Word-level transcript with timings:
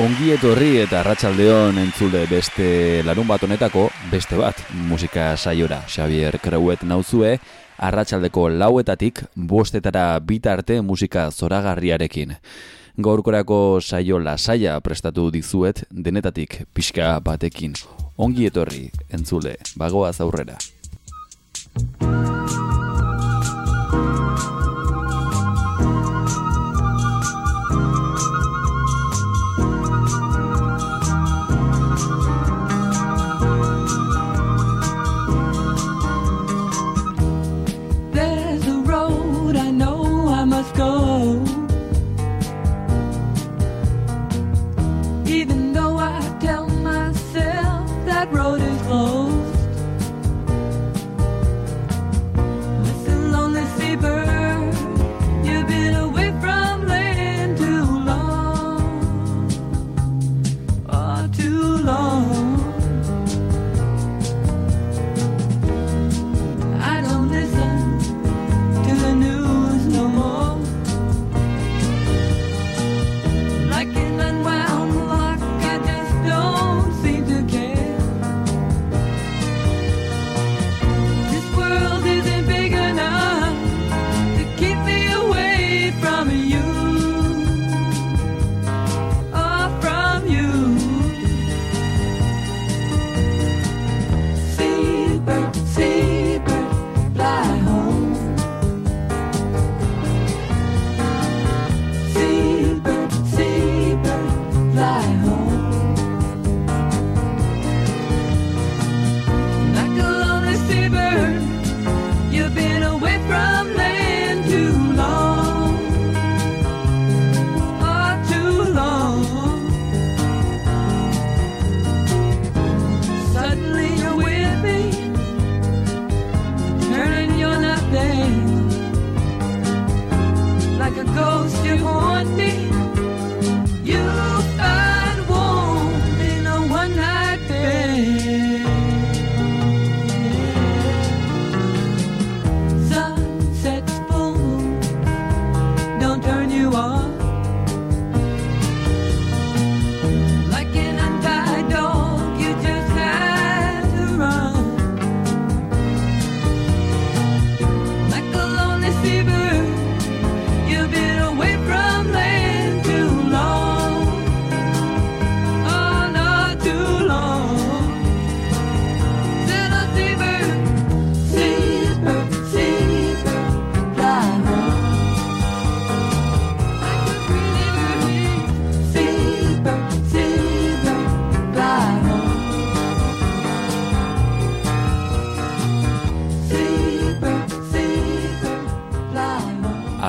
Ongi 0.00 0.30
etorri 0.32 0.78
eta 0.80 1.02
arratsaldeon 1.02 1.76
entzule 1.82 2.22
beste 2.30 2.68
larun 3.04 3.26
bat 3.28 3.42
honetako 3.44 3.82
beste 4.08 4.38
bat 4.40 4.62
musika 4.88 5.34
saiora 5.36 5.82
Xavier 5.84 6.38
Creuet 6.40 6.86
nauzue 6.88 7.34
arratsaldeko 7.76 8.46
lauetatik 8.48 9.20
bostetara 9.36 10.04
bitarte 10.24 10.80
musika 10.80 11.26
zoragarriarekin. 11.30 12.32
Gaurkorako 12.96 13.80
saio 13.82 14.22
lasaia 14.24 14.78
prestatu 14.80 15.28
dizuet 15.30 15.84
denetatik 15.90 16.62
pixka 16.72 17.18
batekin. 17.20 17.76
Ongi 18.16 18.48
etorri 18.48 18.86
entzule, 19.12 19.58
bagoaz 19.76 20.16
aurrera. 20.24 20.56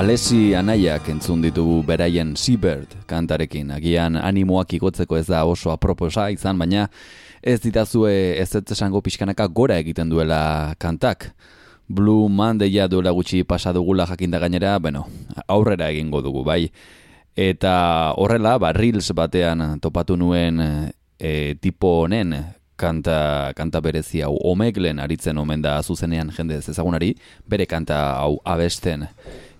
Alessi 0.01 0.55
anaiak 0.57 1.11
entzun 1.11 1.43
ditugu 1.43 1.83
beraien 1.85 2.31
Seabird 2.33 2.95
kantarekin. 3.05 3.67
Agian 3.75 4.15
animoak 4.17 4.71
igotzeko 4.73 5.19
ez 5.19 5.27
da 5.27 5.43
oso 5.45 5.69
aproposa 5.69 6.23
izan, 6.33 6.57
baina 6.57 6.87
ez 7.45 7.59
ditazue 7.61 8.09
ez 8.41 8.47
ez 8.57 8.63
esango 8.73 9.03
pixkanaka 9.05 9.45
gora 9.45 9.77
egiten 9.77 10.09
duela 10.09 10.73
kantak. 10.81 11.27
Blue 11.87 12.31
Monday 12.33 12.87
duela 12.89 13.11
gutxi 13.11 13.43
pasadugula 13.43 14.07
jakinda 14.07 14.39
gainera, 14.39 14.79
bueno, 14.79 15.05
aurrera 15.47 15.91
egingo 15.91 16.23
dugu, 16.23 16.43
bai. 16.43 16.71
Eta 17.35 18.15
horrela, 18.17 18.57
ba, 18.57 18.73
Reels 18.73 19.11
batean 19.13 19.79
topatu 19.79 20.17
nuen 20.17 20.65
e, 21.19 21.53
tipo 21.61 22.01
honen 22.01 22.33
kanta, 22.75 23.53
kanta 23.53 23.79
berezi 23.81 24.23
hau 24.25 24.33
omeglen 24.49 24.97
aritzen 24.97 25.37
omen 25.37 25.61
da 25.61 25.77
zuzenean 25.83 26.33
jende 26.33 26.57
ezagunari, 26.57 27.13
bere 27.45 27.69
kanta 27.69 28.01
hau 28.17 28.39
abesten 28.43 29.05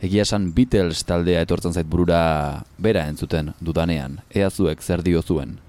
egia 0.01 0.25
esan 0.25 0.49
Beatles 0.57 1.03
taldea 1.05 1.43
etortzen 1.45 1.77
zait 1.77 1.87
burura 1.87 2.21
bera 2.81 3.05
entzuten 3.09 3.53
dudanean, 3.61 4.19
ea 4.33 4.49
zuek 4.49 4.81
zer 4.81 5.05
dio 5.05 5.21
zuen. 5.21 5.59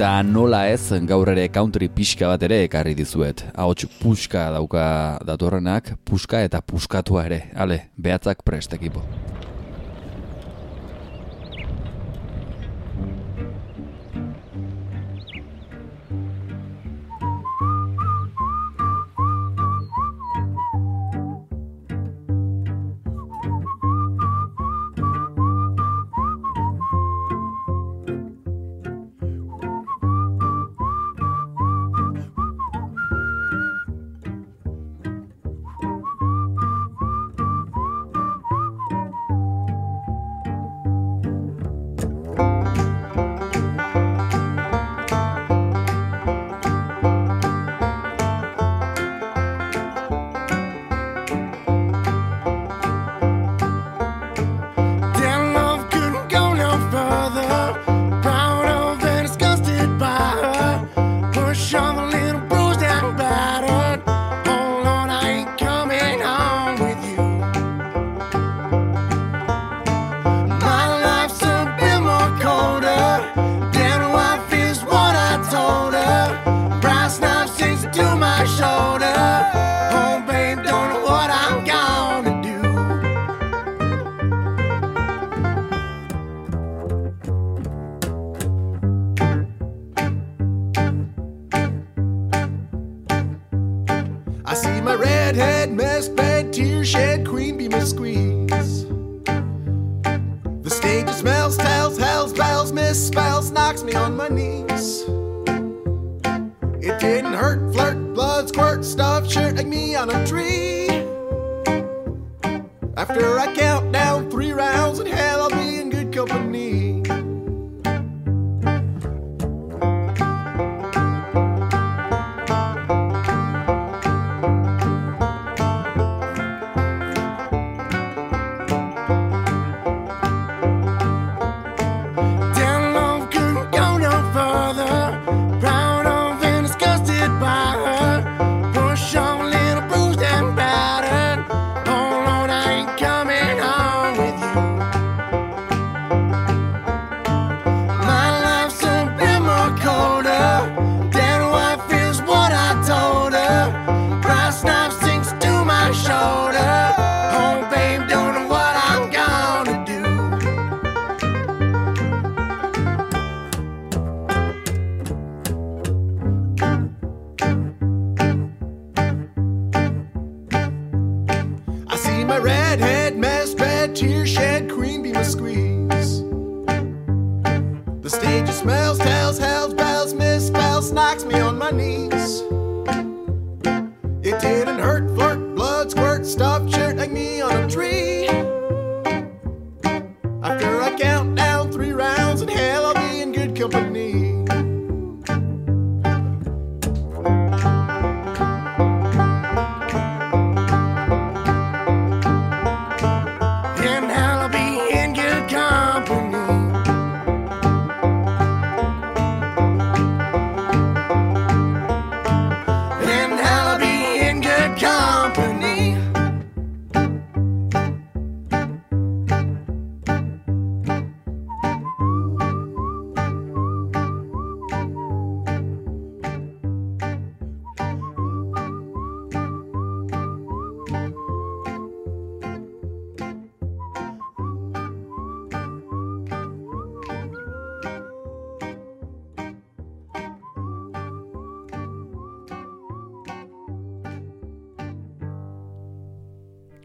Eta 0.00 0.22
nola 0.24 0.62
ez 0.64 0.96
gaur 1.04 1.28
ere 1.28 1.42
country 1.52 1.90
pixka 1.92 2.30
bat 2.30 2.46
ere 2.46 2.62
ekarri 2.64 2.94
dizuet. 2.96 3.42
Ahots 3.52 3.84
puska 3.98 4.46
dauka 4.54 4.84
datorrenak, 5.28 5.90
puska 6.08 6.40
eta 6.40 6.62
puskatua 6.64 7.26
ere. 7.28 7.42
Ale, 7.52 7.82
behatzak 8.00 8.40
prest 8.40 8.72
ekipo. 8.80 9.04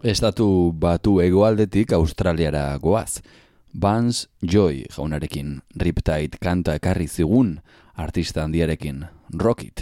Estatu 0.05 0.69
batu 0.77 1.15
egoaldetik 1.17 1.95
Australiara 1.97 2.77
goaz. 2.77 3.23
Vance 3.73 4.27
Joy 4.45 4.83
jaunarekin, 4.93 5.63
Riptide 5.81 6.37
kanta 6.37 6.77
ekarri 6.77 7.09
zigun, 7.09 7.55
artista 7.97 8.45
handiarekin, 8.45 9.01
Rocket. 9.33 9.81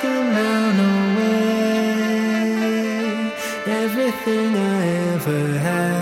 can 0.00 0.22
melt 0.34 0.78
away 0.78 1.38
everything 3.84 4.50
I 4.56 4.86
ever 5.14 5.58
had. 5.58 5.98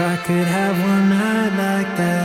I 0.00 0.16
could 0.26 0.46
have 0.46 0.76
one 0.78 1.08
night 1.10 1.52
like 1.56 1.96
that. 1.96 2.20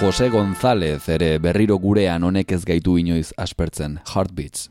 Jose 0.00 0.28
González 0.28 1.08
ere 1.08 1.38
berriro 1.38 1.78
gurean 1.78 2.22
honek 2.22 2.52
ez 2.52 2.64
gaitu 2.68 2.98
inoiz 3.00 3.32
aspertzen, 3.40 4.00
Heartbeats. 4.12 4.68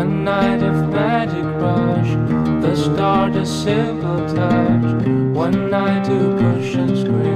One 0.00 0.24
night 0.24 0.62
of 0.62 0.88
magic 0.88 1.44
rush, 1.60 2.12
the 2.62 2.74
start 2.74 3.36
a 3.36 3.44
simple 3.44 4.20
touch. 4.34 5.06
One 5.36 5.70
night 5.70 6.06
to 6.06 6.18
push 6.38 6.74
and 6.74 6.96
scream. 6.96 7.29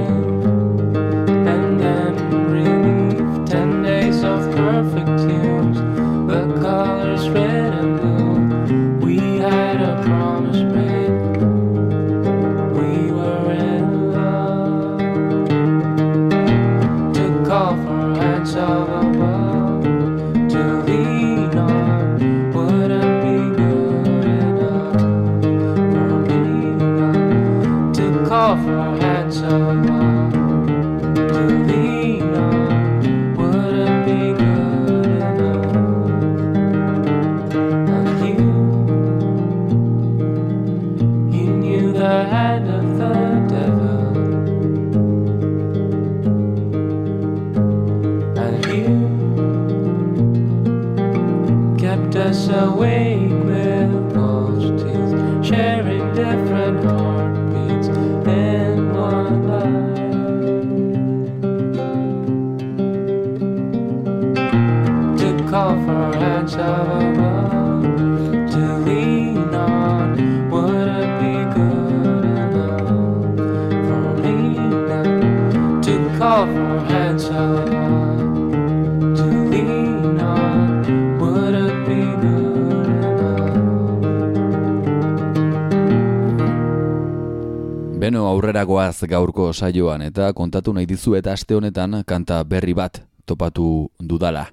Beno 88.25 88.31
aurrera 88.33 88.63
goaz 88.65 89.05
gaurko 89.05 89.51
saioan 89.53 90.01
eta 90.01 90.31
kontatu 90.33 90.71
nahi 90.73 90.87
dizu 90.89 91.11
eta 91.13 91.35
aste 91.37 91.53
honetan 91.53 91.99
kanta 92.09 92.39
berri 92.43 92.73
bat 92.73 93.03
topatu 93.29 93.91
dudala. 94.01 94.47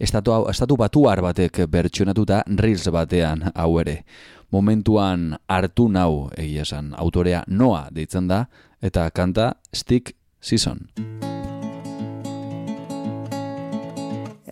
Estatu, 0.00 0.32
estatu 0.48 0.78
batuar 0.80 1.20
batek 1.20 1.60
bertsionatuta 1.68 2.40
reels 2.56 2.88
batean 2.88 3.50
hau 3.52 3.68
ere. 3.84 3.98
Momentuan 4.50 5.36
hartu 5.46 5.90
nau 5.92 6.30
egia 6.40 6.64
esan 6.64 6.94
autorea 6.96 7.44
noa 7.48 7.90
deitzen 7.92 8.32
da 8.32 8.46
eta 8.80 9.10
kanta 9.10 9.52
Stick 9.76 10.16
Season. 10.40 10.86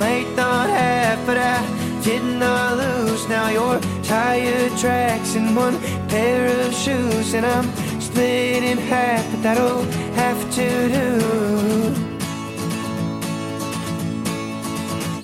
might 0.00 0.34
not 0.34 0.70
have, 0.70 1.24
but 1.26 1.36
I 1.36 1.58
did 2.02 2.24
not 2.24 2.78
lose. 2.78 3.28
Now 3.28 3.50
your 3.50 3.78
tire 4.02 4.70
tracks 4.78 5.34
in 5.34 5.54
one 5.54 5.78
pair 6.08 6.48
of 6.64 6.74
shoes, 6.74 7.34
and 7.34 7.44
I'm 7.44 7.68
split 8.00 8.62
in 8.62 8.78
half, 8.78 9.30
but 9.30 9.42
that'll 9.42 9.82
have 10.22 10.40
to 10.54 10.68
do. 10.98 11.10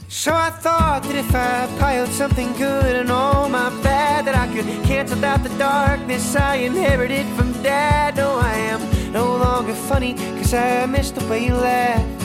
So 0.09 0.35
I 0.35 0.51
thought 0.51 1.05
that 1.05 1.15
if 1.15 1.35
I 1.35 1.67
piled 1.79 2.11
something 2.11 2.53
good 2.55 2.97
and 2.97 3.11
all 3.11 3.49
my 3.49 3.71
bad, 3.83 4.27
that 4.27 4.35
I 4.35 4.47
could 4.53 4.67
cancel 4.85 5.25
out 5.25 5.43
the 5.43 5.57
darkness 5.57 6.37
I 6.37 6.57
inherited 6.57 7.27
from 7.37 7.53
dad. 7.63 8.17
No, 8.17 8.37
I 8.37 8.55
am 8.73 9.13
no 9.13 9.37
longer 9.37 9.75
funny, 9.75 10.15
cause 10.37 10.53
I 10.53 10.87
miss 10.87 11.13
the 11.13 11.25
way 11.29 11.47
you 11.47 11.55
laugh. 11.55 12.16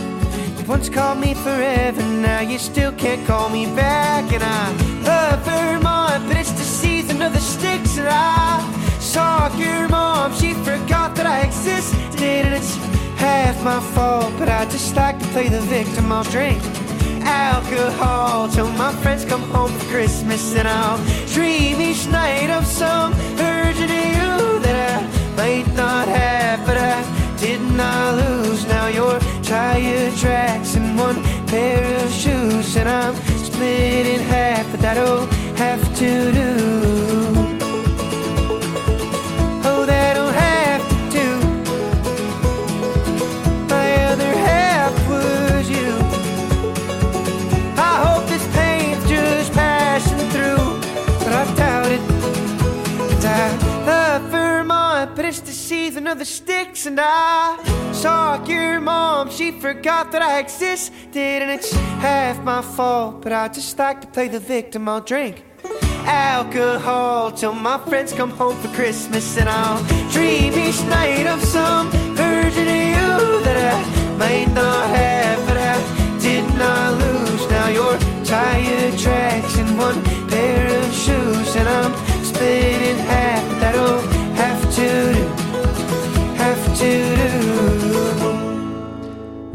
Once 0.68 0.90
called 0.90 1.20
me 1.20 1.34
forever, 1.34 2.02
now 2.02 2.40
you 2.40 2.58
still 2.58 2.92
can't 2.94 3.26
call 3.28 3.50
me 3.50 3.66
back. 3.76 4.32
And 4.32 4.44
I 4.44 4.72
love 5.04 5.40
Vermont, 5.44 6.28
but 6.28 6.38
it's 6.38 6.52
the 6.52 6.64
season 6.64 7.22
of 7.22 7.34
the 7.34 7.40
sticks. 7.40 7.98
And 7.98 8.08
I 8.10 8.62
saw 9.00 9.54
your 9.58 9.90
mom, 9.90 10.34
she 10.34 10.54
forgot 10.54 11.16
that 11.16 11.26
I 11.26 11.42
existed. 11.42 12.22
And 12.22 12.54
it's 12.54 12.76
half 13.18 13.64
my 13.64 13.80
fault, 13.94 14.34
but 14.38 14.50
I 14.50 14.66
just 14.66 14.96
like 14.96 15.20
to 15.20 15.26
play 15.28 15.50
the 15.50 15.62
victim. 15.62 16.12
I'll 16.12 16.24
drink 16.24 16.62
alcohol 17.24 18.48
till 18.50 18.70
my 18.72 18.94
friends 19.02 19.26
come 19.26 19.42
home 19.42 19.72
for 19.72 19.86
Christmas. 19.90 20.56
And 20.56 20.68
I'll 20.68 20.98
dream 21.28 21.82
each 21.82 22.08
night 22.08 22.50
of 22.50 22.66
some 22.66 23.12
of 23.14 23.80
you 23.80 24.60
that 24.66 24.78
I 24.94 25.36
might 25.36 25.68
not 25.76 26.08
have, 26.08 26.66
but 26.66 26.78
I 26.78 27.21
did 27.42 27.62
not 27.62 27.92
I 27.92 28.12
lose. 28.22 28.68
Now 28.68 28.88
your 28.88 29.20
tire 29.42 30.12
tracks 30.16 30.76
in 30.76 30.96
one 30.96 31.24
pair 31.48 31.84
of 32.04 32.12
shoes, 32.12 32.76
and 32.78 32.88
I'm 32.88 33.16
split 33.44 34.06
in 34.06 34.22
half, 34.22 34.70
but 34.70 34.80
that'll 34.80 35.26
have 35.56 35.84
to 36.02 36.32
do. 36.32 36.52
Oh, 39.70 39.84
that'll 39.88 40.34
have 40.48 40.84
to 40.94 41.00
do. 41.20 41.30
My 43.74 43.88
other 44.12 44.34
half 44.48 44.94
was 45.10 45.68
you. 45.68 45.90
I 47.90 47.94
hope 48.06 48.30
this 48.30 48.46
pain's 48.56 49.04
just 49.10 49.52
passing 49.54 50.30
through, 50.30 50.64
but 51.24 51.34
I 51.42 51.44
doubt 51.56 51.92
it. 51.92 52.02
And 53.16 53.26
I 53.26 53.86
love 53.88 54.32
but 55.16 55.26
it's 55.26 55.42
the 55.42 55.52
season 55.52 56.08
of 56.08 56.20
the 56.20 56.26
sticks, 56.82 56.86
and 56.86 57.00
I 57.02 57.92
saw 57.94 58.44
your 58.46 58.80
mom. 58.80 59.30
She 59.30 59.52
forgot 59.52 60.12
that 60.12 60.22
I 60.22 60.40
existed, 60.40 61.42
and 61.42 61.52
it's 61.52 61.72
half 62.02 62.44
my 62.44 62.62
fault, 62.62 63.22
but 63.22 63.32
I 63.32 63.48
just 63.48 63.78
like 63.78 64.02
to 64.02 64.08
play 64.08 64.28
the 64.28 64.40
victim. 64.40 64.88
I'll 64.88 65.02
drink 65.02 65.44
alcohol 66.06 67.32
till 67.32 67.54
my 67.54 67.78
friends 67.90 68.14
come 68.14 68.32
home 68.32 68.58
for 68.62 68.70
Christmas, 68.70 69.38
and 69.38 69.50
I'll 69.50 69.84
dream 70.12 70.54
each 70.54 70.82
night 70.84 71.28
of 71.28 71.42
some 71.44 71.90
version 72.16 72.68
of 72.68 72.84
you 72.96 73.44
that 73.46 73.58
I 73.74 74.18
might 74.18 74.50
not 74.54 74.88
have, 74.90 75.40
but 75.48 75.58
I 75.58 75.78
did 76.20 76.46
not 76.58 76.98
lose. 77.00 77.50
Now 77.50 77.68
your 77.70 77.98
tire 78.26 78.98
tracks 78.98 79.58
in 79.58 79.78
one 79.78 80.02
pair 80.30 80.68
of 80.80 80.91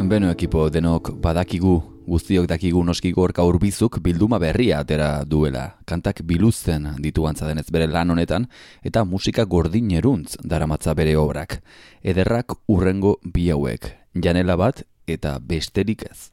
Beno 0.06 0.28
ekipo 0.30 0.68
denok 0.70 1.08
badakigu, 1.18 1.72
guztiok 2.06 2.44
dakigu 2.46 2.78
noski 2.86 3.10
gorka 3.10 3.42
urbizuk 3.42 3.98
bilduma 3.98 4.38
berria 4.38 4.78
atera 4.84 5.24
duela. 5.26 5.64
Kantak 5.84 6.20
biluzten 6.22 6.92
ditu 7.02 7.26
antza 7.26 7.48
denez 7.48 7.66
bere 7.74 7.88
lan 7.90 8.14
honetan 8.14 8.46
eta 8.86 9.02
musika 9.02 9.42
gordineruntz 9.44 10.36
daramatza 10.44 10.94
bere 10.94 11.16
obrak. 11.18 11.58
Ederrak 12.06 12.54
urrengo 12.70 13.16
bi 13.24 13.50
hauek, 13.50 13.90
janela 14.14 14.54
bat 14.54 14.84
eta 15.10 15.40
besterik 15.42 16.06
ez. 16.06 16.30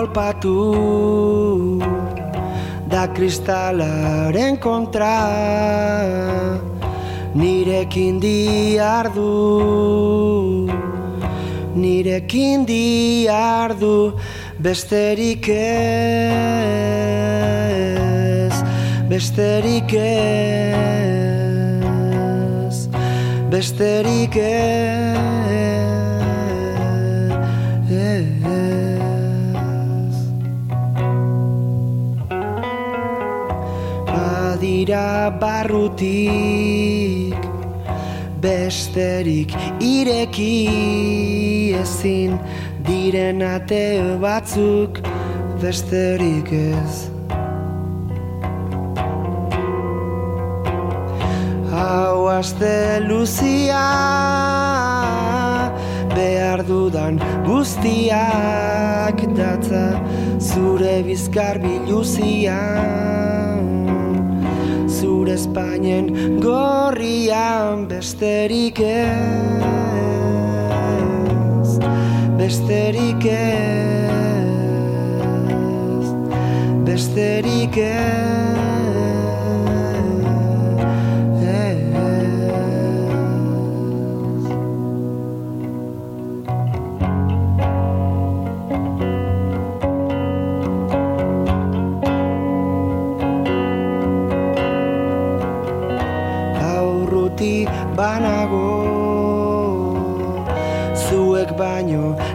kolpatu 0.09 1.81
da 2.89 3.07
kristalaren 3.15 4.57
kontra. 4.57 5.19
Nirekin 7.35 8.21
diardu 8.21 9.29
nirekin 11.75 12.67
diardu 12.67 14.13
besterik 14.59 15.49
ez 15.49 15.59
besterik 19.09 19.93
ez 19.95 20.49
besterik 23.51 24.37
ez 24.37 24.98
Badira 34.89 35.29
barrutik 35.41 37.37
besterik 38.41 39.53
ireki 39.85 41.75
ezin 41.77 42.39
diren 42.87 43.43
ate 43.43 44.17
batzuk 44.23 44.97
besterik 45.61 46.49
ez. 46.53 47.11
Hau 51.69 52.29
aste 52.33 53.05
luzia 53.05 53.85
behar 56.17 56.65
dudan 56.65 57.21
guztiak 57.45 59.21
datza 59.37 60.01
zure 60.41 61.03
bizkar 61.05 61.61
biluzia 61.61 62.57
zure 65.29 65.35
Espainen 65.35 66.41
gorrian 66.41 67.87
besterik 67.89 68.81
ez 68.81 69.29
besterik 72.39 73.25
ez 73.25 74.49
besterik 76.85 77.77
ez 77.77 78.68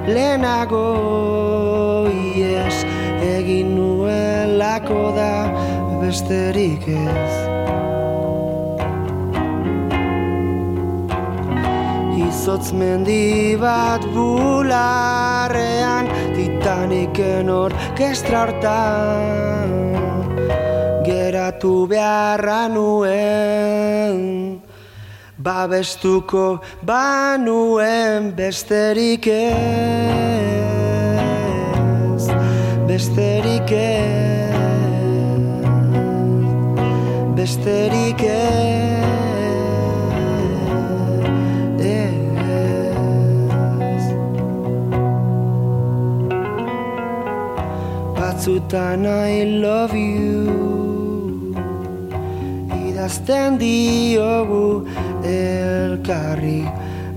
lehenago 0.08 0.86
ies 2.12 2.84
egin 3.24 3.76
nuelako 3.78 5.04
da 5.16 5.34
besterik 6.02 6.88
ez. 6.92 7.34
Izotz 12.28 12.74
mendi 12.76 13.56
bat 13.60 14.04
bularrean 14.16 16.12
Titaniken 16.36 17.50
orkestra 17.50 18.44
hortan 18.48 19.72
Geratu 21.08 21.76
beharra 21.88 22.68
nuen 22.76 24.42
Babestuko 25.43 26.62
banuen 26.88 28.32
besterik 28.32 29.27
ez 29.27 29.43
Besterik 32.88 33.71
ez 33.71 34.23
Besterik 37.36 38.23
ez. 38.23 38.93
Batzutan 48.15 49.03
I 49.03 49.60
love 49.60 49.93
you 49.93 51.53
Idazten 52.88 53.60
diogu 53.60 54.88
elkarri 55.24 56.64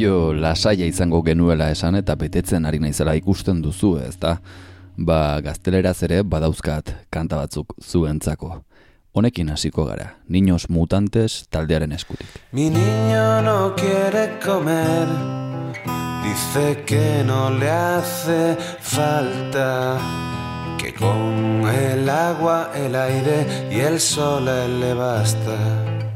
saio 0.00 0.32
lasaia 0.32 0.86
izango 0.86 1.20
genuela 1.22 1.66
esan 1.70 1.94
eta 1.98 2.14
betetzen 2.16 2.64
ari 2.64 2.78
naizela 2.80 3.12
ikusten 3.18 3.60
duzu, 3.60 3.98
ez 4.00 4.16
da? 4.16 4.38
Ba, 4.96 5.40
gazteleraz 5.44 6.02
ere 6.06 6.22
badauzkat 6.22 6.94
kanta 7.12 7.36
batzuk 7.36 7.74
zuentzako. 7.84 8.62
Honekin 9.12 9.50
hasiko 9.50 9.84
gara, 9.84 10.14
Niños 10.26 10.70
Mutantes 10.70 11.44
taldearen 11.50 11.92
eskutik. 11.92 12.26
Mi 12.52 12.70
niño 12.70 13.42
no 13.42 13.74
quiere 13.76 14.38
comer, 14.40 15.06
dice 16.24 16.82
que 16.86 17.22
no 17.26 17.50
le 17.50 17.68
hace 17.68 18.56
falta, 18.80 19.98
que 20.78 20.94
con 20.94 21.68
el 21.68 22.08
agua, 22.08 22.70
el 22.74 22.94
aire 22.94 23.68
y 23.70 23.80
el 23.80 24.00
sol 24.00 24.46
le 24.46 24.94
basta. 24.94 26.09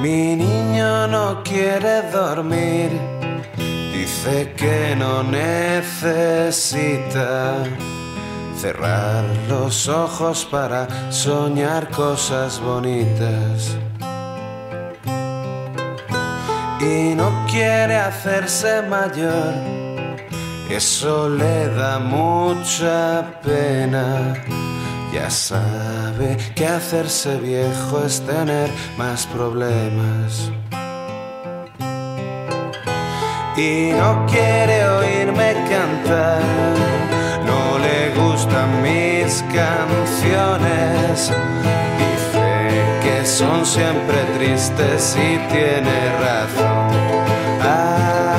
Mi 0.00 0.36
niño 0.36 1.06
no 1.08 1.42
quiere 1.42 2.02
dormir, 2.12 2.90
dice 3.94 4.52
que 4.54 4.94
no 4.94 5.22
necesita 5.22 6.34
cerrar 8.60 9.24
los 9.48 9.88
ojos 9.88 10.44
para 10.50 10.86
soñar 11.10 11.88
cosas 11.90 12.60
bonitas. 12.60 13.78
Y 16.78 17.14
no 17.14 17.46
quiere 17.50 17.96
hacerse 17.96 18.82
mayor, 18.82 19.54
eso 20.68 21.28
le 21.30 21.68
da 21.70 21.98
mucha 21.98 23.40
pena. 23.42 24.34
Ya 25.16 25.30
sabe 25.30 26.36
que 26.54 26.66
hacerse 26.66 27.38
viejo 27.38 28.04
es 28.04 28.20
tener 28.20 28.68
más 28.98 29.26
problemas. 29.26 30.52
Y 33.56 33.92
no 33.98 34.26
quiere 34.26 34.86
oírme 34.86 35.54
cantar, 35.70 36.42
no 37.46 37.78
le 37.78 38.10
gustan 38.20 38.82
mis 38.82 39.42
canciones. 39.54 41.32
Dice 42.02 42.48
que 43.02 43.24
son 43.24 43.64
siempre 43.64 44.18
tristes 44.36 45.16
y 45.16 45.38
tiene 45.50 45.98
razón. 46.20 46.90
Ay, 47.62 48.35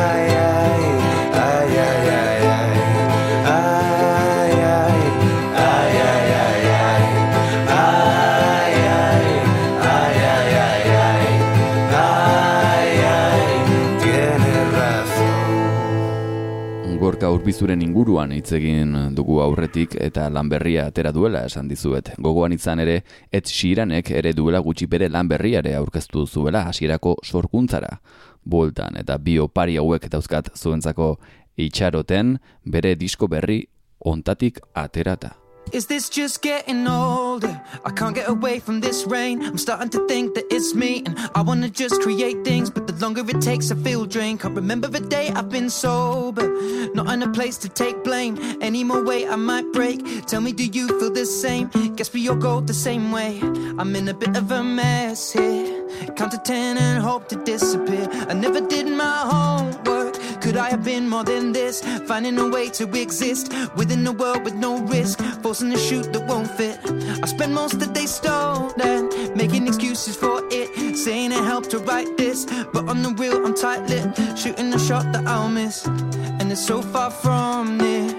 urbizuren 17.48 17.80
inguruan 17.80 18.34
hitz 18.36 18.50
egin 18.58 18.90
dugu 19.16 19.38
aurretik 19.40 19.94
eta 20.04 20.26
lan 20.28 20.50
berria 20.52 20.90
atera 20.90 21.14
duela 21.16 21.46
esan 21.48 21.70
dizuet. 21.72 22.12
Gogoan 22.20 22.52
izan 22.52 22.82
ere, 22.84 22.98
Ed 23.32 23.48
Sheeranek 23.48 24.12
ere 24.12 24.34
duela 24.36 24.60
gutxi 24.60 24.84
bere 24.92 25.08
lan 25.08 25.30
berriare 25.32 25.72
aurkeztu 25.80 26.26
zuela 26.28 26.66
hasierako 26.68 27.16
sorkuntzara. 27.24 28.02
Bueltan 28.44 29.00
eta 29.00 29.16
bi 29.18 29.40
opari 29.40 29.80
hauek 29.80 30.12
dauzkat 30.12 30.52
zuentzako 30.60 31.14
itxaroten 31.56 32.38
bere 32.66 32.96
disko 33.00 33.32
berri 33.32 33.62
ontatik 34.04 34.60
aterata. 34.76 35.47
Is 35.72 35.86
this 35.88 36.10
just 36.10 36.42
getting 36.42 36.88
older? 36.88 37.62
I 37.84 37.92
can't 37.92 38.16
get 38.16 38.30
away 38.30 38.60
from 38.60 38.80
this 38.80 39.06
rain. 39.06 39.44
I'm 39.44 39.58
starting 39.58 39.90
to 39.90 40.08
think 40.08 40.34
that 40.36 40.46
it's 40.50 40.74
me, 40.74 41.04
and 41.06 41.18
I 41.36 41.42
wanna 41.42 41.70
just 41.70 42.02
create 42.02 42.44
things. 42.44 42.70
But 42.70 42.88
the 42.88 42.94
longer 42.94 43.24
it 43.28 43.42
takes, 43.42 43.72
I 43.72 43.76
feel 43.76 44.06
drained. 44.06 44.40
Can't 44.40 44.56
remember 44.56 44.88
the 44.88 45.00
day 45.00 45.30
I've 45.30 45.50
been 45.50 45.70
sober. 45.70 46.48
Not 46.94 47.12
in 47.12 47.22
a 47.24 47.32
place 47.32 47.58
to 47.60 47.70
take 47.70 48.04
blame. 48.04 48.38
Any 48.62 48.84
more 48.84 49.04
weight, 49.04 49.28
I 49.28 49.36
might 49.36 49.72
break. 49.74 50.26
Tell 50.26 50.42
me, 50.42 50.52
do 50.54 50.66
you 50.66 50.88
feel 51.00 51.12
the 51.12 51.26
same? 51.26 51.70
Guess 51.96 52.14
we 52.14 52.28
all 52.30 52.36
go 52.36 52.62
the 52.62 52.74
same 52.74 53.12
way. 53.12 53.40
I'm 53.78 53.96
in 53.96 54.08
a 54.08 54.14
bit 54.14 54.36
of 54.38 54.52
a 54.52 54.64
mess 54.64 55.32
here. 55.32 55.88
Count 56.16 56.32
to 56.32 56.40
ten 56.40 56.78
and 56.78 57.04
hope 57.04 57.28
to 57.30 57.36
disappear. 57.44 58.08
I 58.30 58.34
never 58.34 58.62
did 58.62 58.88
my 58.88 59.18
homework. 59.32 59.97
Could 60.42 60.56
I 60.58 60.70
have 60.70 60.84
been 60.84 61.10
more 61.10 61.24
than 61.24 61.52
this? 61.52 61.82
Finding 62.08 62.38
a 62.40 62.48
way 62.48 62.70
to 62.70 62.84
exist 62.96 63.52
within 63.76 64.06
a 64.08 64.12
world 64.12 64.44
with 64.44 64.56
no 64.56 64.80
risk, 64.84 65.20
forcing 65.42 65.74
a 65.74 65.78
shoot 65.78 66.14
that 66.14 66.26
won't 66.26 66.50
fit. 66.50 66.80
I 67.24 67.28
spend 67.28 67.54
most 67.54 67.74
of 67.74 67.80
the 67.80 67.88
day 67.88 68.06
stolen, 68.06 69.10
making 69.36 69.68
excuses 69.68 70.16
for 70.16 70.42
it, 70.50 70.96
saying 70.96 71.32
it 71.32 71.44
helped 71.44 71.72
to 71.72 71.80
write 71.80 72.18
this, 72.18 72.46
but 72.74 72.88
on 72.88 73.04
the 73.04 73.10
real 73.18 73.46
I'm 73.46 73.56
tight-lipped, 73.56 74.38
shooting 74.38 74.74
a 74.74 74.80
shot 74.80 75.12
that 75.14 75.28
I'll 75.28 75.50
miss, 75.50 75.86
and 75.86 76.52
it's 76.52 76.66
so 76.66 76.82
far 76.82 77.12
from 77.12 77.78
near. 77.78 78.10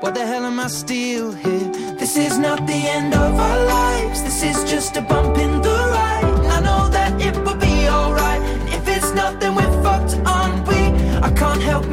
Why 0.00 0.10
the 0.10 0.24
hell 0.26 0.44
am 0.44 0.60
I 0.60 0.68
still 0.68 1.32
here? 1.32 1.72
This 1.98 2.16
is 2.16 2.38
not 2.38 2.66
the 2.66 2.80
end 2.96 3.14
of 3.14 3.34
our 3.34 3.64
lives. 3.64 4.22
This 4.22 4.42
is 4.44 4.70
just 4.70 4.96
a 4.96 5.02
bump 5.02 5.36
in 5.38 5.60
the 5.60 5.87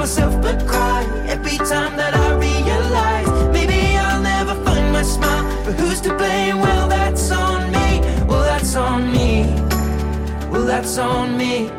myself 0.05 0.39
but 0.39 0.67
cry 0.67 1.03
every 1.25 1.57
time 1.57 1.97
that 1.97 2.13
I 2.13 2.35
realize 2.37 3.27
maybe 3.51 3.97
I'll 3.97 4.21
never 4.21 4.53
find 4.63 4.93
my 4.93 5.01
smile. 5.01 5.43
But 5.65 5.73
who's 5.79 5.99
to 6.01 6.15
blame? 6.15 6.59
Well, 6.59 6.87
that's 6.87 7.31
on 7.31 7.71
me. 7.71 8.01
Well, 8.27 8.43
that's 8.43 8.75
on 8.75 9.11
me. 9.11 9.45
Well, 10.51 10.63
that's 10.63 10.99
on 10.99 11.35
me. 11.35 11.69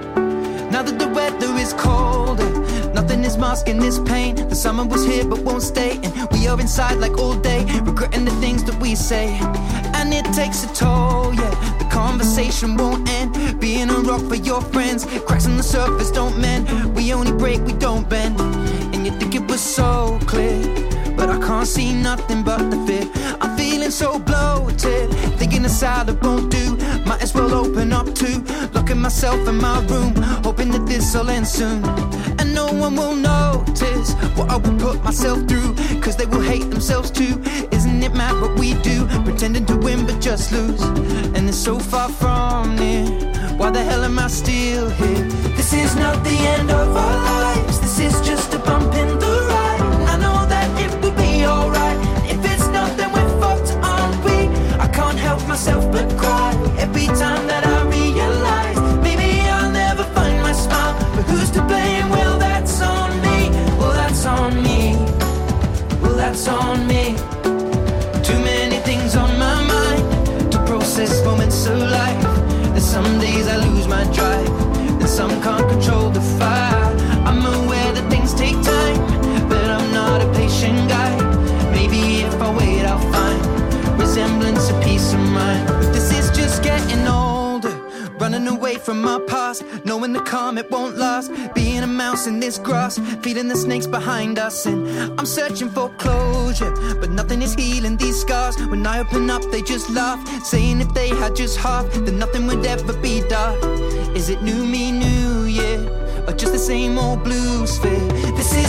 Now 0.72 0.82
that 0.82 0.98
the 0.98 1.06
weather 1.06 1.54
is 1.54 1.72
colder, 1.74 2.50
nothing 2.92 3.22
is 3.22 3.38
masking 3.38 3.78
this 3.78 4.00
pain. 4.00 4.34
The 4.34 4.56
summer 4.56 4.84
was 4.84 5.06
here 5.06 5.24
but 5.24 5.38
won't 5.44 5.62
stay, 5.62 6.00
and 6.02 6.28
we 6.32 6.48
are 6.48 6.60
inside 6.60 6.96
like 6.98 7.16
all 7.18 7.36
day, 7.36 7.64
regretting 7.82 8.24
the 8.24 8.36
things 8.42 8.64
that 8.64 8.76
we 8.80 8.96
say. 8.96 9.38
And 9.98 10.12
it 10.14 10.26
takes 10.32 10.62
a 10.62 10.68
toll, 10.74 11.34
yeah. 11.34 11.54
The 11.78 11.86
conversation 11.90 12.76
won't 12.76 13.08
end. 13.08 13.60
Being 13.60 13.90
a 13.90 13.98
rock 14.10 14.22
for 14.28 14.36
your 14.36 14.60
friends, 14.60 15.04
cracks 15.26 15.46
on 15.46 15.56
the 15.56 15.62
surface 15.62 16.10
don't 16.10 16.38
mend. 16.38 16.94
We 16.94 17.12
only 17.12 17.32
break, 17.32 17.60
we 17.62 17.72
don't 17.72 18.08
bend. 18.08 18.38
And 18.92 19.04
you 19.06 19.12
think 19.12 19.34
it 19.34 19.44
was 19.50 19.60
so 19.60 20.18
clear, 20.26 20.62
but 21.16 21.28
I 21.30 21.38
can't 21.40 21.66
see 21.66 21.92
nothing 21.92 22.42
but 22.44 22.70
the 22.70 22.78
fear. 22.86 23.04
I'm 23.40 23.56
feeling 23.56 23.90
so 23.90 24.18
bloated, 24.18 25.10
thinking 25.38 25.64
a 25.64 25.68
salad 25.68 26.22
won't 26.22 26.50
do. 26.50 26.76
Might 27.06 27.22
as 27.22 27.34
well 27.34 27.52
open 27.54 27.92
up 27.92 28.14
too. 28.14 28.44
Locking 28.74 29.00
myself 29.00 29.48
in 29.48 29.56
my 29.56 29.80
room, 29.86 30.14
hoping 30.44 30.70
that 30.70 30.86
this 30.86 31.14
will 31.14 31.30
end 31.30 31.48
soon. 31.48 31.82
And 32.46 32.54
no 32.54 32.72
one 32.72 32.94
will 32.94 33.16
notice 33.16 34.12
what 34.36 34.48
I 34.50 34.56
will 34.56 34.78
put 34.78 35.02
myself 35.02 35.48
through, 35.48 35.74
cause 36.00 36.14
they 36.14 36.26
will 36.26 36.42
hate 36.42 36.70
themselves 36.70 37.10
too. 37.10 37.42
Isn't 37.72 38.00
it 38.00 38.14
mad 38.14 38.40
what 38.40 38.56
we 38.56 38.74
do? 38.82 39.04
Pretending 39.24 39.66
to 39.66 39.76
win 39.76 40.06
but 40.06 40.20
just 40.20 40.52
lose. 40.52 40.80
And 41.34 41.48
it's 41.48 41.58
so 41.58 41.80
far 41.80 42.08
from 42.08 42.76
near. 42.76 43.04
Why 43.56 43.70
the 43.70 43.82
hell 43.82 44.04
am 44.04 44.20
I 44.20 44.28
still 44.28 44.90
here? 44.90 45.24
This 45.56 45.72
is 45.72 45.96
not 45.96 46.22
the 46.22 46.38
end 46.54 46.70
of 46.70 46.88
our 46.94 47.16
lives, 47.24 47.80
this 47.80 47.98
is 47.98 48.20
just 48.24 48.54
a 48.54 48.60
bump 48.60 48.94
in 48.94 49.18
the 49.18 49.34
ride. 49.50 49.80
I 50.14 50.16
know 50.16 50.46
that 50.46 50.68
it 50.84 50.92
will 51.02 51.16
be 51.16 51.44
alright. 51.46 51.98
If 52.30 52.38
it's 52.44 52.68
not, 52.68 52.96
then 52.96 53.10
we're 53.12 53.40
fucked, 53.40 53.72
aren't 53.82 54.24
we? 54.24 54.36
I 54.78 54.86
can't 54.86 55.18
help 55.18 55.44
myself 55.48 55.90
but 55.90 56.08
cry 56.16 56.52
every 56.78 57.06
time 57.06 57.35
from 88.86 89.02
my 89.02 89.18
past, 89.26 89.64
knowing 89.84 90.12
the 90.12 90.20
calm 90.20 90.56
it 90.58 90.70
won't 90.70 90.96
last. 90.96 91.32
Being 91.56 91.82
a 91.82 91.88
mouse 91.88 92.28
in 92.28 92.38
this 92.38 92.56
grass, 92.56 93.00
feeding 93.20 93.48
the 93.48 93.56
snakes 93.56 93.88
behind 93.88 94.38
us, 94.38 94.64
and 94.64 94.86
I'm 95.18 95.26
searching 95.26 95.68
for 95.70 95.88
closure, 95.98 96.70
but 97.00 97.10
nothing 97.10 97.42
is 97.42 97.54
healing 97.54 97.96
these 97.96 98.20
scars. 98.20 98.56
When 98.56 98.86
I 98.86 99.00
open 99.00 99.28
up, 99.28 99.42
they 99.50 99.60
just 99.60 99.90
laugh, 99.90 100.20
saying 100.44 100.80
if 100.80 100.94
they 100.94 101.08
had 101.08 101.34
just 101.34 101.58
half, 101.58 101.84
then 101.94 102.16
nothing 102.16 102.46
would 102.46 102.64
ever 102.64 102.92
be 102.98 103.22
dark. 103.28 103.60
Is 104.14 104.28
it 104.28 104.40
new 104.42 104.64
me, 104.64 104.92
new 104.92 105.46
year? 105.46 105.80
Or 106.28 106.32
just 106.32 106.52
the 106.52 106.58
same 106.72 106.96
old 106.96 107.24
blues 107.24 107.78
fit? 107.78 108.08
This 108.36 108.54
is 108.54 108.65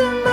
in 0.00 0.29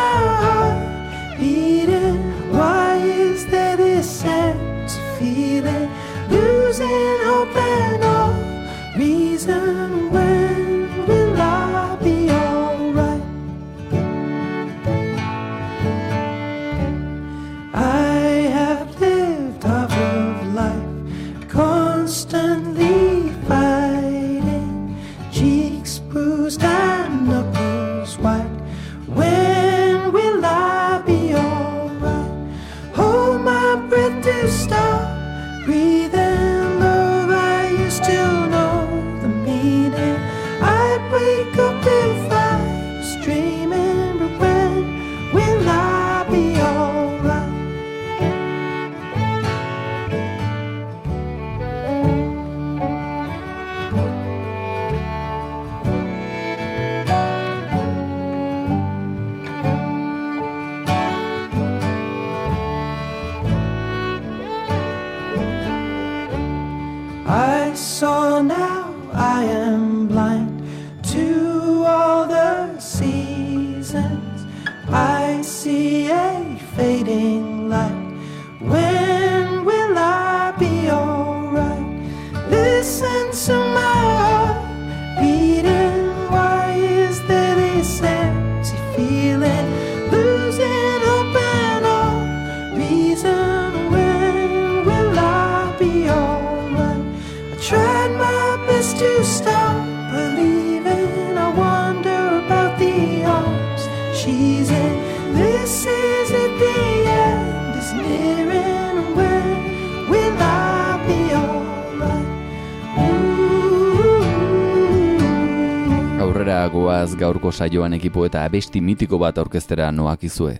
Goaz 116.98 117.14
gaurko 117.14 117.52
saioan 117.54 117.94
ekipo 117.94 118.24
eta 118.26 118.42
abesti 118.48 118.80
mitiko 118.82 119.20
bat 119.22 119.38
aurkeztera 119.38 119.92
noakizue. 119.94 120.56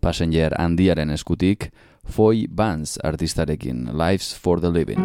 Passenger 0.00 0.54
handiaren 0.56 1.12
eskutik, 1.12 1.66
Foy 2.08 2.46
Vance 2.48 2.96
artistarekin, 3.04 3.90
Lives 3.92 4.32
for 4.32 4.58
the 4.58 4.70
Living. 4.72 5.02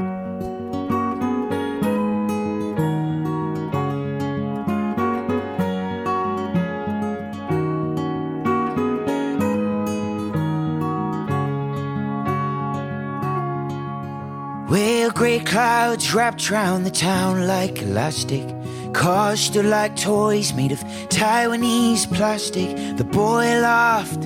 Well, 14.70 15.12
grey 15.12 15.40
clouds 15.40 16.14
wrapped 16.14 16.50
round 16.50 16.86
the 16.86 16.92
town 16.92 17.46
like 17.46 17.82
elastic. 17.82 18.57
Cars 18.98 19.40
stood 19.40 19.66
like 19.66 19.96
toys 19.96 20.54
made 20.54 20.72
of 20.72 20.84
Taiwanese 21.10 22.12
plastic. 22.12 22.98
The 22.98 23.04
boy 23.04 23.46
laughed, 23.62 24.22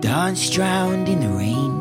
danced 0.00 0.54
drowned 0.54 1.10
in 1.10 1.20
the 1.20 1.28
rain. 1.28 1.72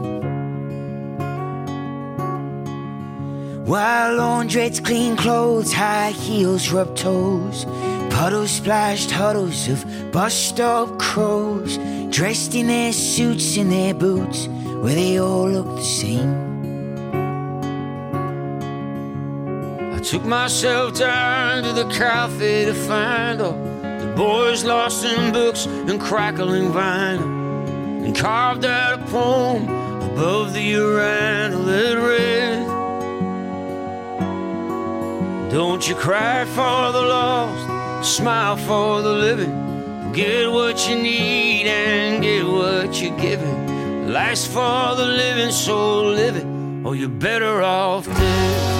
While 3.65 4.17
laundrettes 4.17 4.83
clean 4.83 5.15
clothes, 5.15 5.71
high 5.71 6.11
heels 6.11 6.69
rubbed 6.69 6.97
toes. 6.97 7.63
Puddles 8.09 8.51
splashed 8.51 9.09
huddles 9.09 9.69
of 9.69 10.11
bus 10.11 10.33
stop 10.33 10.99
crows, 10.99 11.77
dressed 12.09 12.55
in 12.55 12.67
their 12.67 12.91
suits 12.91 13.55
and 13.55 13.71
their 13.71 13.93
boots, 13.93 14.47
where 14.83 14.95
they 14.95 15.17
all 15.17 15.49
looked 15.49 15.77
the 15.77 15.83
same. 15.85 16.50
Took 20.11 20.25
myself 20.25 20.93
down 20.99 21.63
to 21.63 21.71
the 21.71 21.85
cafe 21.85 22.65
to 22.65 22.73
find 22.73 23.39
all 23.41 23.53
the 23.53 24.13
boys 24.17 24.65
lost 24.65 25.05
in 25.05 25.31
books 25.31 25.67
and 25.67 26.01
crackling 26.01 26.69
vinyl, 26.69 28.03
and 28.03 28.13
carved 28.13 28.65
out 28.65 28.99
a 28.99 29.05
poem 29.05 29.63
above 30.11 30.51
the 30.53 30.61
urinal 30.61 31.63
that 31.63 31.95
read, 31.95 32.67
Don't 35.49 35.87
you 35.87 35.95
cry 35.95 36.43
for 36.43 36.91
the 36.91 37.03
lost, 37.15 38.13
smile 38.13 38.57
for 38.57 39.01
the 39.01 39.13
living. 39.13 40.11
Get 40.11 40.51
what 40.51 40.89
you 40.89 41.01
need 41.01 41.67
and 41.67 42.21
get 42.21 42.45
what 42.45 43.01
you're 43.01 43.17
given. 43.17 44.11
Life's 44.11 44.45
for 44.45 44.93
the 44.97 45.05
living, 45.05 45.51
so 45.51 46.03
live 46.03 46.35
it, 46.35 46.45
or 46.85 46.97
you're 46.97 47.07
better 47.07 47.61
off 47.61 48.07
dead. 48.07 48.70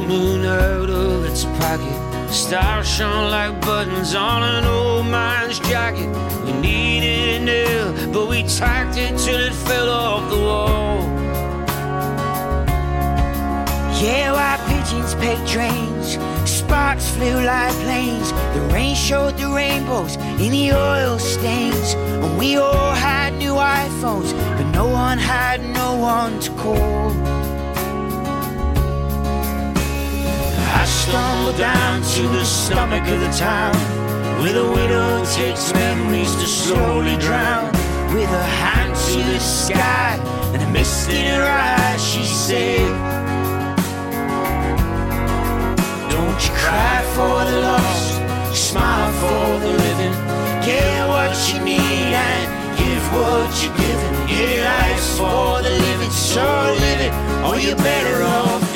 The 0.00 0.06
moon 0.06 0.44
out 0.44 0.90
of 0.90 1.24
its 1.24 1.44
pocket, 1.58 2.30
stars 2.30 2.88
shone 2.88 3.30
like 3.30 3.60
buttons 3.60 4.14
on 4.14 4.42
an 4.42 4.64
old 4.64 5.06
man's 5.06 5.58
jacket. 5.60 6.08
We 6.44 6.52
needed 6.52 7.42
a 7.42 7.44
nail, 7.44 8.12
but 8.12 8.28
we 8.28 8.44
tacked 8.44 8.96
it 8.96 9.18
till 9.18 9.40
it 9.40 9.52
fell 9.52 9.88
off 9.90 10.30
the 10.30 10.36
wall. 10.36 10.98
Yeah, 14.00 14.32
white 14.32 14.62
pigeons 14.68 15.14
pecked 15.16 15.48
trains. 15.48 16.18
sparks 16.48 17.08
flew 17.08 17.44
like 17.44 17.72
planes. 17.82 18.30
The 18.54 18.60
rain 18.72 18.94
showed 18.94 19.36
the 19.36 19.48
rainbows 19.48 20.14
in 20.14 20.52
the 20.52 20.72
oil 20.72 21.18
stains. 21.18 21.94
And 21.94 22.38
we 22.38 22.56
all 22.56 22.94
had 22.94 23.34
new 23.34 23.54
iPhones, 23.54 24.32
but 24.56 24.70
no 24.70 24.86
one 24.86 25.18
had 25.18 25.60
no 25.60 25.96
one 25.96 26.38
to 26.40 26.50
call. 26.52 27.47
I 31.08 31.10
stumbled 31.10 31.56
down 31.56 32.02
to 32.02 32.22
the 32.36 32.44
stomach 32.44 33.08
of 33.08 33.20
the 33.20 33.30
town, 33.30 33.74
where 34.42 34.52
the 34.52 34.70
widow 34.70 35.24
takes 35.24 35.72
memories 35.72 36.34
to 36.36 36.46
slowly 36.46 37.16
drown. 37.16 37.72
With 38.12 38.28
her 38.28 38.50
hand 38.60 38.94
to 38.94 39.16
the 39.16 39.38
sky 39.38 40.20
and 40.52 40.62
a 40.62 40.68
mist 40.68 41.08
in 41.08 41.34
her 41.34 41.42
eyes, 41.42 42.04
she 42.04 42.24
said, 42.24 42.88
Don't 46.10 46.40
you 46.44 46.52
cry 46.60 47.00
for 47.16 47.38
the 47.50 47.60
lost, 47.62 48.68
smile 48.68 49.12
for 49.12 49.60
the 49.64 49.72
living. 49.84 50.12
Get 50.60 51.08
what 51.08 51.32
you 51.48 51.64
need 51.64 52.12
and 52.12 52.78
give 52.78 53.04
what 53.14 53.48
you're 53.62 53.76
given. 53.76 54.12
Yeah, 54.28 54.92
life's 54.92 55.16
for 55.16 55.62
the 55.62 55.70
living, 55.70 56.10
so 56.10 56.44
live 56.80 57.00
it, 57.00 57.12
or 57.46 57.58
you're 57.58 57.76
better 57.76 58.24
off 58.24 58.67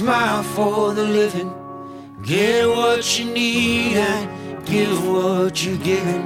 smile 0.00 0.42
for 0.42 0.94
the 0.94 1.04
living. 1.04 1.50
Get 2.22 2.66
what 2.66 3.04
you 3.18 3.26
need 3.32 3.96
and 3.96 4.26
give 4.66 4.96
what 5.06 5.54
you're 5.62 5.84
giving. 5.92 6.24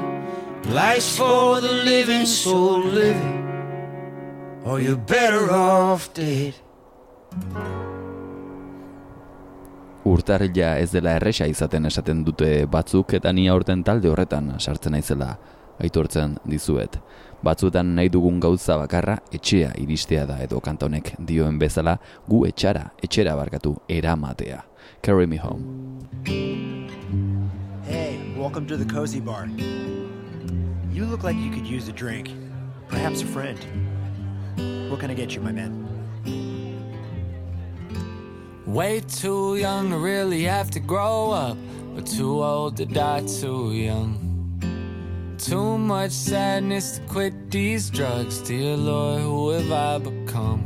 Life's 0.71 1.17
for 1.17 1.61
the 1.61 1.73
living, 1.91 2.27
so 2.27 2.57
live 2.99 3.45
or 4.65 4.81
you're 4.81 4.97
better 4.97 5.51
off 5.53 6.09
dead. 6.15 6.55
Urtarrila 10.05 10.79
ez 10.81 10.91
dela 10.93 11.17
erresa 11.19 11.47
izaten 11.49 11.89
esaten 11.89 12.23
dute 12.25 12.67
batzuk 12.71 13.15
eta 13.19 13.33
ni 13.33 13.49
aurten 13.49 13.85
talde 13.85 14.11
horretan 14.13 14.55
sartzen 14.59 14.93
naizela 14.97 15.35
aitortzen 15.83 16.39
dizuet. 16.49 16.99
Batzuetan 17.45 17.91
nahi 17.93 18.09
dugun 18.09 18.39
gauza 18.41 18.79
bakarra 18.81 19.19
etxea 19.37 19.75
iristea 19.77 20.23
da 20.25 20.39
edo 20.41 20.61
kanta 20.65 20.87
honek 20.87 21.11
dioen 21.29 21.59
bezala 21.61 21.99
gu 22.27 22.39
etxara, 22.49 22.87
etxera 23.05 23.35
barkatu 23.37 23.75
eramatea. 23.89 24.63
Carry 25.03 25.27
me 25.27 25.37
home. 25.37 25.61
Hey, 27.85 28.19
welcome 28.35 28.67
to 28.67 28.79
the 28.79 28.87
Cozy 28.87 29.21
Bar. 29.21 29.49
You 30.91 31.05
look 31.05 31.23
like 31.23 31.37
you 31.37 31.51
could 31.51 31.67
use 31.67 31.87
a 31.89 31.93
drink. 31.93 32.31
Perhaps 32.89 33.21
a 33.21 33.27
friend. 33.27 33.59
What 34.89 35.01
can 35.01 35.11
I 35.11 35.15
get 35.15 35.35
you, 35.35 35.43
my 35.43 35.53
man? 35.53 35.85
Way 38.65 39.01
too 39.01 39.57
young 39.57 39.91
to 39.91 39.99
really 39.99 40.45
have 40.45 40.71
to 40.71 40.81
grow 40.81 41.31
up, 41.31 41.59
but 41.95 42.07
too 42.07 42.43
old 42.43 42.79
to 42.79 42.87
die 42.87 43.27
too 43.27 43.73
young. 43.73 44.34
Too 45.39 45.79
much 45.79 46.13
sadness 46.13 46.99
to 46.99 47.01
quit 47.07 47.51
these 47.51 47.91
drugs, 47.91 48.39
dear 48.39 48.77
Lord, 48.77 49.21
who 49.21 49.51
have 49.51 49.73
I 49.73 49.99
become? 49.99 50.63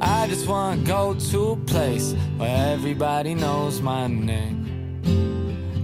I 0.00 0.26
just 0.28 0.46
wanna 0.46 0.82
go 0.82 1.14
to 1.14 1.50
a 1.50 1.56
place 1.56 2.14
where 2.36 2.74
everybody 2.74 3.34
knows 3.34 3.80
my 3.80 4.06
name. 4.06 5.02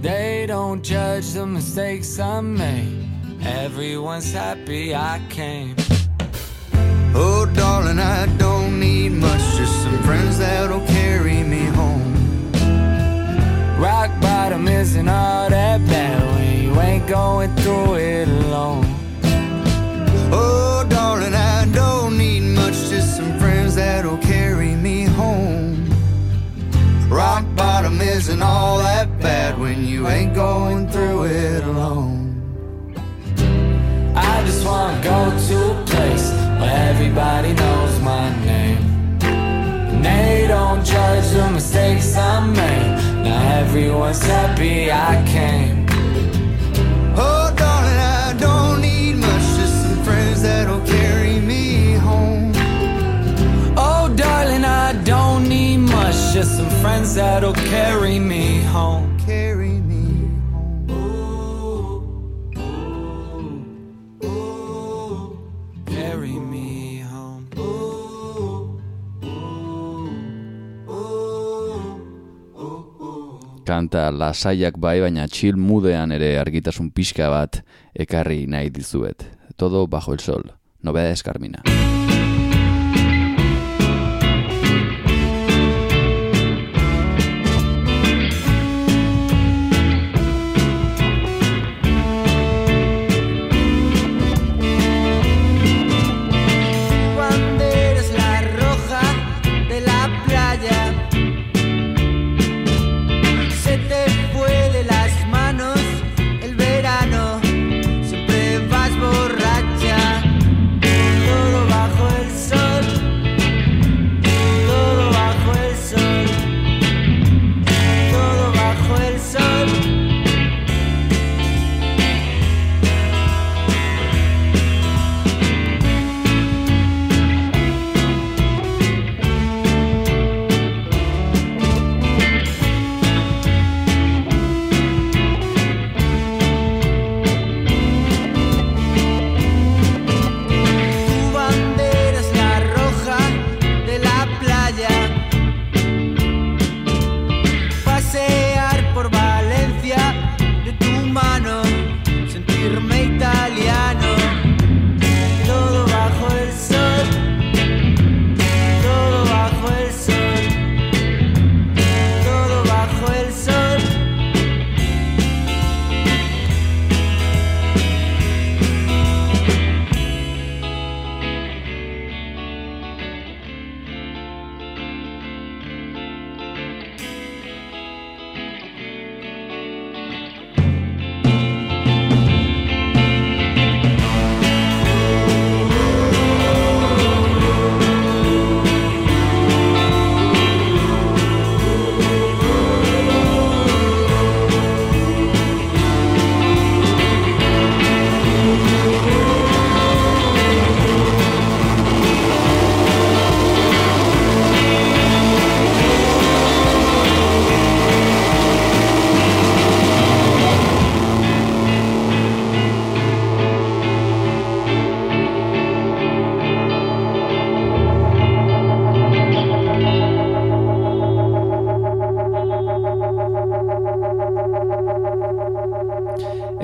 They 0.01 0.45
don't 0.47 0.83
judge 0.83 1.33
the 1.33 1.45
mistakes 1.45 2.17
I 2.19 2.41
made. 2.41 3.09
Everyone's 3.43 4.31
happy 4.31 4.95
I 4.95 5.21
came. 5.29 5.75
Oh, 7.15 7.45
darling, 7.53 7.99
I 7.99 8.25
don't 8.37 8.79
need 8.79 9.11
much, 9.11 9.41
just 9.57 9.83
some 9.83 10.01
friends 10.03 10.39
that'll 10.39 10.85
carry 10.87 11.43
me 11.43 11.65
home. 11.65 12.51
Rock 13.79 14.11
bottom 14.21 14.67
isn't 14.67 15.09
all 15.09 15.49
that 15.49 15.85
bad 15.87 16.13
when 16.21 16.21
you 16.23 16.31
ain't 16.31 16.32
going 17.07 17.53
through 17.57 17.95
it 17.95 18.27
alone. 18.27 18.85
Oh, 20.31 20.85
darling, 20.89 21.33
I 21.33 21.65
don't 21.73 22.17
need 22.17 22.41
much, 22.55 22.73
just 22.89 23.17
some 23.17 23.37
friends 23.39 23.75
that'll 23.75 24.17
carry 24.19 24.75
me 24.75 25.03
home. 25.03 25.89
Rock 27.09 27.45
bottom 27.55 27.99
isn't 28.01 28.41
all 28.41 28.77
that 28.79 29.19
bad 29.19 29.59
when 29.59 29.85
you 29.85 30.07
ain't 30.07 30.33
going 30.33 30.89
through 30.89 31.25
it 31.25 31.63
alone. 31.63 32.23
I 34.15 34.43
just 34.45 34.65
wanna 34.65 35.03
go 35.03 35.19
to 35.47 35.71
a 35.71 35.85
place 35.85 36.31
where 36.59 36.89
everybody 36.91 37.53
knows 37.53 37.99
my 38.01 38.29
name. 38.45 38.77
And 39.23 40.05
they 40.05 40.45
don't 40.47 40.83
judge 40.85 41.29
the 41.31 41.49
mistakes 41.51 42.15
I 42.15 42.45
made. 42.47 43.23
Now 43.23 43.59
everyone's 43.59 44.23
happy 44.23 44.91
I 44.91 45.23
came. 45.27 45.72
Just 56.33 56.57
some 56.57 56.69
friends 56.81 57.13
that'll 57.13 57.53
carry 57.53 58.17
me 58.17 58.63
home. 58.63 59.15
Carry 59.19 59.77
me 59.89 60.31
Carry 65.85 66.39
me 66.39 67.01
home. 67.01 67.45
Kanta 73.65 74.09
lasaiak 74.11 74.79
bai, 74.79 74.99
baina 75.01 75.27
chill 75.29 75.55
mudean 75.55 76.11
ere 76.11 76.39
argitasun 76.41 76.89
pixka 76.89 77.29
bat 77.29 77.61
ekarri 77.93 78.47
nahi 78.47 78.73
dizuet. 78.73 79.21
Todo 79.55 79.85
bajo 79.87 80.13
el 80.13 80.19
sol. 80.19 80.49
Novedades 80.81 81.21
Carmina. 81.21 81.61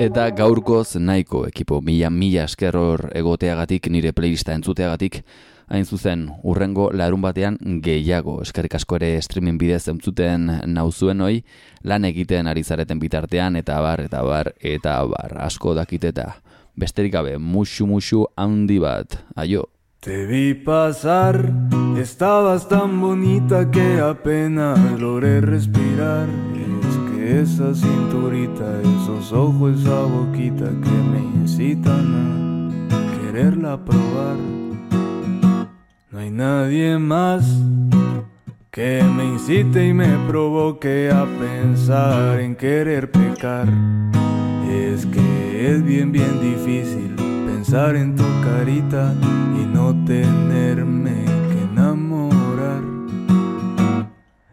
Eta 0.00 0.30
gaurkoz 0.32 0.96
nahiko 0.96 1.42
ekipo 1.44 1.82
mila 1.84 2.08
mila 2.08 2.46
esker 2.48 2.76
hor 2.76 3.02
egoteagatik 3.12 3.90
nire 3.92 4.14
playlista 4.16 4.54
entzuteagatik. 4.56 5.18
Hain 5.68 5.84
zuzen 5.84 6.22
urrengo 6.42 6.86
larun 6.96 7.20
batean 7.20 7.58
gehiago 7.84 8.38
eskerrik 8.40 8.78
asko 8.78 8.96
ere 8.96 9.10
streaming 9.20 9.58
bidez 9.60 9.82
entzuten 9.92 10.48
nauzuen 10.72 11.20
hoi. 11.20 11.42
Lan 11.84 12.08
egiten 12.08 12.48
ari 12.48 12.64
zareten 12.64 12.98
bitartean 12.98 13.60
eta 13.60 13.76
bar 13.84 14.00
eta 14.06 14.22
bar 14.24 14.54
eta 14.56 14.96
bar 15.04 15.36
asko 15.44 15.76
dakiteta 15.76 16.30
besterik 16.80 17.12
gabe 17.12 17.36
musu 17.36 17.86
musu 17.86 18.24
handi 18.36 18.78
bat. 18.80 19.20
Aio. 19.36 19.68
Te 20.00 20.24
vi 20.24 20.54
pasar, 20.54 21.44
estabas 22.00 22.68
tan 22.68 23.00
bonita 23.02 23.70
que 23.70 24.00
apenas 24.00 24.80
logré 24.98 25.42
respirar. 25.42 26.28
Esa 27.30 27.72
cinturita, 27.72 28.80
esos 28.80 29.32
ojos, 29.32 29.80
esa 29.80 30.02
boquita 30.02 30.64
que 30.64 30.90
me 30.90 31.20
incitan 31.40 32.88
a 32.90 33.22
quererla 33.22 33.82
probar. 33.84 34.36
No 36.10 36.18
hay 36.18 36.30
nadie 36.32 36.98
más 36.98 37.46
que 38.72 39.04
me 39.16 39.26
incite 39.26 39.86
y 39.86 39.94
me 39.94 40.08
provoque 40.26 41.08
a 41.12 41.24
pensar 41.38 42.40
en 42.40 42.56
querer 42.56 43.12
pecar. 43.12 43.68
Es 44.68 45.06
que 45.06 45.72
es 45.72 45.84
bien, 45.84 46.10
bien 46.10 46.40
difícil 46.40 47.14
pensar 47.46 47.94
en 47.94 48.16
tu 48.16 48.24
carita 48.42 49.14
y 49.56 49.66
no 49.72 49.94
tenerme 50.04 51.24
que 51.52 51.62
enamorar. 51.62 52.82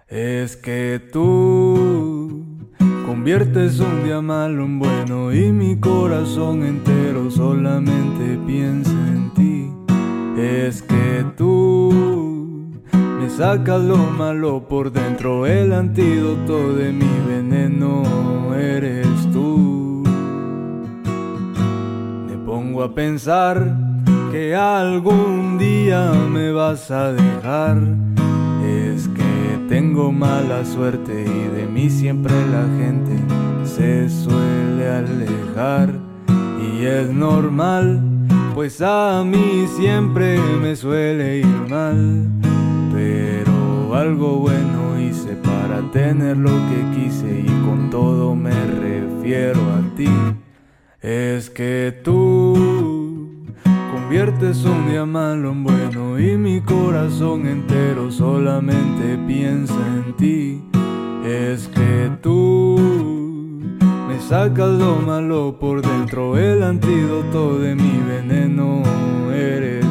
Es 0.07 0.55
que 0.55 1.01
tú 1.11 2.46
conviertes 3.07 3.79
un 3.79 4.03
día 4.03 4.19
malo 4.19 4.65
en 4.65 4.79
bueno 4.79 5.31
y 5.31 5.49
mi 5.53 5.79
corazón 5.79 6.61
entero 6.63 7.31
solamente 7.31 8.37
piensa 8.45 8.91
en 8.91 9.33
ti. 9.33 9.71
Es 10.37 10.81
que 10.81 11.25
tú 11.37 12.69
me 12.91 13.29
sacas 13.29 13.81
lo 13.81 13.95
malo 13.95 14.67
por 14.67 14.91
dentro, 14.91 15.45
el 15.45 15.71
antídoto 15.71 16.73
de 16.73 16.91
mi 16.91 17.09
veneno 17.25 18.03
eres 18.53 19.07
tú. 19.31 20.03
Me 22.27 22.35
pongo 22.45 22.83
a 22.83 22.93
pensar 22.93 23.73
que 24.33 24.53
algún 24.53 25.57
día 25.57 26.11
me 26.29 26.51
vas 26.51 26.91
a 26.91 27.13
dejar. 27.13 28.16
Tengo 29.79 30.11
mala 30.11 30.65
suerte 30.65 31.13
y 31.21 31.55
de 31.55 31.67
mí 31.67 31.87
siempre 31.91 32.33
la 32.47 32.63
gente 32.79 33.15
se 33.63 34.09
suele 34.09 34.89
alejar. 34.89 35.93
Y 36.59 36.83
es 36.83 37.11
normal, 37.13 38.01
pues 38.55 38.81
a 38.81 39.23
mí 39.23 39.67
siempre 39.77 40.39
me 40.59 40.75
suele 40.75 41.41
ir 41.41 41.69
mal. 41.69 42.27
Pero 42.91 43.93
algo 43.93 44.39
bueno 44.39 44.99
hice 44.99 45.35
para 45.35 45.83
tener 45.91 46.37
lo 46.37 46.55
que 46.69 46.99
quise 46.99 47.41
y 47.41 47.61
con 47.63 47.91
todo 47.91 48.33
me 48.33 48.59
refiero 48.65 49.61
a 49.61 49.95
ti. 49.95 50.09
Es 51.03 51.51
que 51.51 52.01
tú 52.03 52.96
conviertes 54.07 54.63
un 54.63 54.89
día 54.89 55.05
malo 55.05 55.51
en 55.51 55.65
bueno 55.65 56.17
y 56.17 56.37
mi 56.37 56.61
corazón 56.61 57.45
entero 57.45 58.09
solamente 58.09 59.17
piensa 59.27 59.75
en 59.97 60.15
ti. 60.15 60.61
Es 61.25 61.67
que 61.67 62.09
tú 62.21 62.79
me 64.07 64.17
sacas 64.21 64.69
lo 64.79 64.95
malo 64.95 65.57
por 65.59 65.81
dentro, 65.81 66.37
el 66.37 66.63
antídoto 66.63 67.59
de 67.59 67.75
mi 67.75 67.99
veneno 68.07 68.81
eres 69.33 69.85